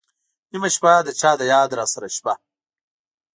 نېمه 0.51 0.69
شپه، 0.75 0.91
د 1.05 1.09
چا 1.19 1.31
د 1.39 1.41
یاد 1.53 1.69
راسره 1.79 2.07
شپه 2.17 2.33